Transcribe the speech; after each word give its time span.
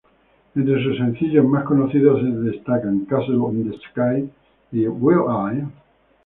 Entre 0.55 0.83
sus 0.83 0.97
sencillos 0.97 1.45
más 1.45 1.63
conocidos 1.63 2.21
destacan 2.43 3.05
""Castles 3.05 3.37
in 3.37 3.69
the 3.69 3.77
Sky"", 3.77 4.29
""Will 4.71 5.25
I? 5.29 5.67